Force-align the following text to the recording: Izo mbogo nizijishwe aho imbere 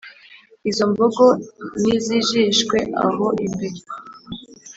Izo 0.69 0.83
mbogo 0.91 1.23
nizijishwe 1.81 2.77
aho 3.05 3.25
imbere 3.45 3.79